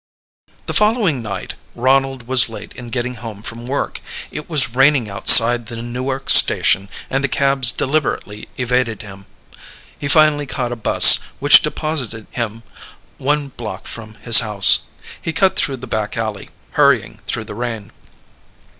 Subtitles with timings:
[0.65, 4.01] The following night Ronald was late in getting home from work.
[4.31, 9.27] It was raining outside the Newark station and the cabs deliberately evaded him.
[9.99, 12.63] He finally caught a bus, which deposited him
[13.19, 14.85] one block from his house.
[15.21, 17.91] He cut through the back alley, hurrying through the rain.